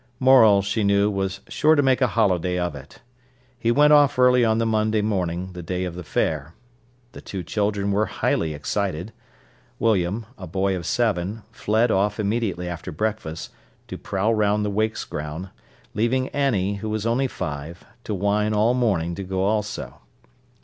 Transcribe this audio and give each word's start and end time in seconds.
Morel, 0.19 0.63
she 0.63 0.83
knew, 0.83 1.11
was 1.11 1.41
sure 1.47 1.75
to 1.75 1.83
make 1.83 2.01
a 2.01 2.07
holiday 2.07 2.57
of 2.57 2.73
it. 2.73 3.01
He 3.59 3.69
went 3.69 3.93
off 3.93 4.17
early 4.17 4.43
on 4.43 4.57
the 4.57 4.65
Monday 4.65 5.03
morning, 5.03 5.53
the 5.53 5.61
day 5.61 5.83
of 5.83 5.93
the 5.93 6.03
fair. 6.03 6.55
The 7.11 7.21
two 7.21 7.43
children 7.43 7.91
were 7.91 8.07
highly 8.07 8.55
excited. 8.55 9.13
William, 9.77 10.25
a 10.39 10.47
boy 10.47 10.75
of 10.75 10.87
seven, 10.87 11.43
fled 11.51 11.91
off 11.91 12.19
immediately 12.19 12.67
after 12.67 12.91
breakfast, 12.91 13.51
to 13.89 13.95
prowl 13.99 14.33
round 14.33 14.65
the 14.65 14.71
wakes 14.71 15.03
ground, 15.03 15.49
leaving 15.93 16.29
Annie, 16.29 16.77
who 16.77 16.89
was 16.89 17.05
only 17.05 17.27
five, 17.27 17.83
to 18.03 18.15
whine 18.15 18.55
all 18.55 18.73
morning 18.73 19.13
to 19.13 19.23
go 19.23 19.41
also. 19.43 19.97